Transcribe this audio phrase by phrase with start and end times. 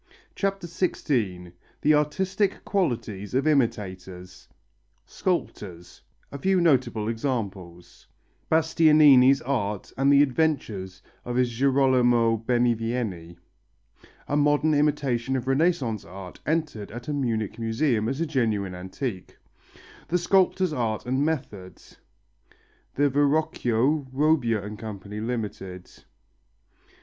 [0.33, 1.51] CHAPTER XVI
[1.81, 4.47] THE ARTISTIC QUALITIES OF IMITATORS
[5.05, 8.07] Sculptors A few notable examples
[8.51, 13.37] Bastianini's art and the adventures of his Girolamo Benivieni
[14.27, 19.37] A modern imitation of Renaissance art entered at a Munich museum as a genuine antique
[20.07, 21.77] The sculptor's art and method
[22.95, 26.05] The Verrocchio, Robbia and Co., Ltd.